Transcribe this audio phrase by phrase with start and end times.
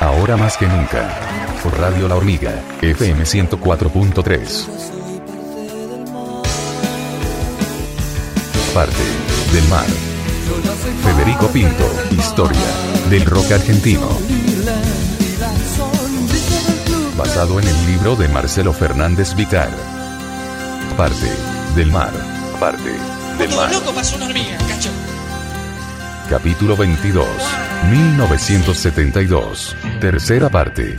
[0.00, 1.08] Ahora más que nunca.
[1.62, 4.66] Por Radio La Hormiga, FM 104.3.
[8.74, 9.02] Parte
[9.52, 9.86] del mar.
[11.04, 12.60] Federico Pinto, historia
[13.08, 14.08] del rock argentino.
[17.16, 19.70] Basado en el libro de Marcelo Fernández Vicar.
[20.96, 21.30] Parte
[21.76, 22.12] del mar.
[22.58, 22.92] Parte
[23.38, 23.72] del mar.
[23.72, 24.90] loco pasó una hormiga, cacho.
[26.30, 27.26] Capítulo 22.
[27.90, 29.76] 1972.
[29.98, 30.94] Tercera parte.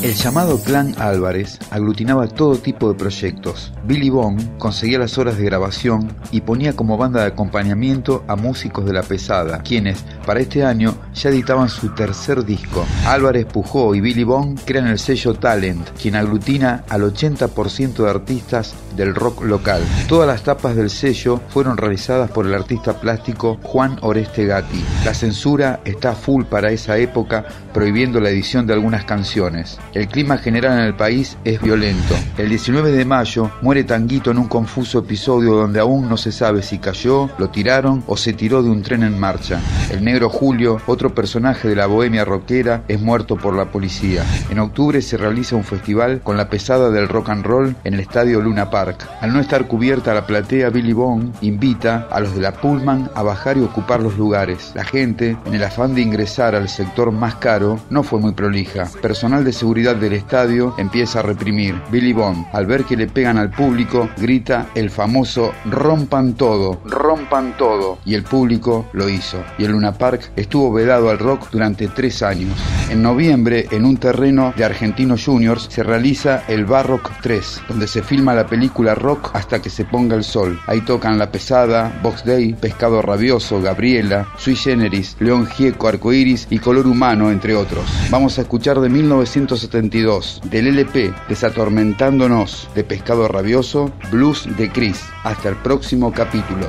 [0.00, 3.72] El llamado Clan Álvarez aglutinaba todo tipo de proyectos.
[3.82, 8.84] Billy Bond conseguía las horas de grabación y ponía como banda de acompañamiento a músicos
[8.84, 12.86] de la pesada, quienes para este año ya editaban su tercer disco.
[13.06, 18.76] Álvarez Pujó y Billy Bond crean el sello Talent, quien aglutina al 80% de artistas
[18.96, 19.82] del rock local.
[20.08, 24.84] Todas las tapas del sello fueron realizadas por el artista plástico Juan Oreste Gatti.
[25.04, 29.78] La censura está full para esa época, prohibiendo la edición de algunas canciones.
[29.94, 32.14] El clima general en el país es violento.
[32.36, 36.62] El 19 de mayo muere Tanguito en un confuso episodio donde aún no se sabe
[36.62, 39.60] si cayó, lo tiraron o se tiró de un tren en marcha.
[39.90, 44.24] El negro Julio, otro personaje de la bohemia rockera, es muerto por la policía.
[44.50, 48.00] En octubre se realiza un festival con la pesada del rock and roll en el
[48.00, 49.08] estadio Luna Park.
[49.20, 53.22] Al no estar cubierta la platea, Billy Bond invita a los de la Pullman a
[53.22, 54.72] bajar y ocupar los lugares.
[54.74, 58.88] La gente, en el afán de ingresar al sector más caro, no fue muy prolija.
[59.00, 61.80] Personal de seguridad del estadio empieza a reprimir.
[61.90, 67.56] Billy Bond, al ver que le pegan al público, grita el famoso rompan todo, rompan
[67.56, 67.98] todo.
[68.04, 69.42] Y el público lo hizo.
[69.58, 72.52] Y el Luna Park estuvo vedado al rock durante tres años.
[72.90, 78.02] En noviembre, en un terreno de Argentinos Juniors, se realiza el Barrock 3, donde se
[78.02, 80.58] filma la película Rock hasta que se ponga el sol.
[80.66, 86.58] Ahí tocan La Pesada, Box Day, Pescado Rabioso, Gabriela, Sui Generis, León Gieco, Arcoiris y
[86.58, 87.84] Color Humano, entre otros.
[88.10, 95.00] Vamos a escuchar de 1970 del LP Desatormentándonos de Pescado Rabioso, Blues de Chris.
[95.24, 96.66] Hasta el próximo capítulo.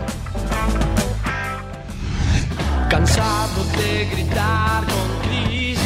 [2.90, 5.80] Cansado de gritar con Chris,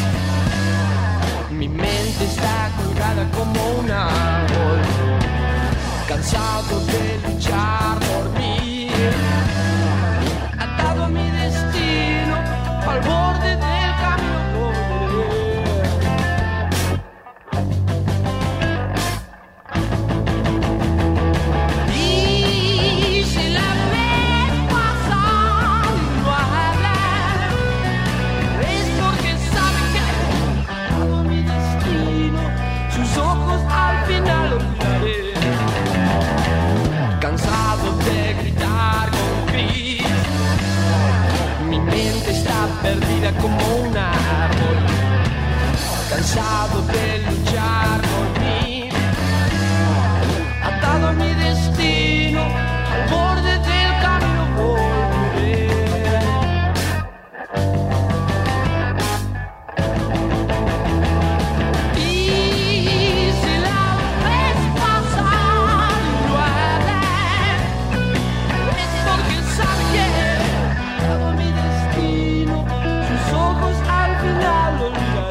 [1.52, 3.92] mi mente está colgada como un
[46.14, 48.88] Cansado de luchar por mí
[50.64, 52.42] atado a mi destino,
[52.94, 55.70] al borde del camino volveré.
[61.98, 63.84] Y si la
[64.24, 67.58] ves pasar y hablar,
[68.84, 70.06] es porque sabe que
[71.02, 72.56] atado a mi destino,
[73.08, 75.23] sus ojos al final olvidaré.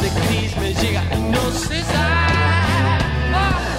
[0.00, 2.26] De Chris me llega no cesa.
[3.34, 3.75] Oh,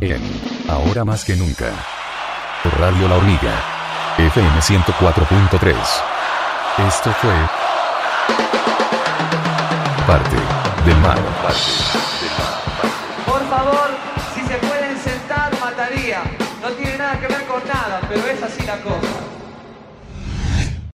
[0.00, 0.22] En
[0.66, 1.72] Ahora más que nunca.
[2.78, 3.52] Radio La Hormiga.
[4.16, 5.74] FM 104.3.
[6.88, 7.34] Esto fue
[10.06, 10.36] Parte
[10.86, 11.18] del Mar.
[13.26, 13.90] Por favor,
[14.34, 16.22] si se pueden sentar, mataría.
[16.62, 19.29] No tiene nada que ver con nada, pero es así la cosa.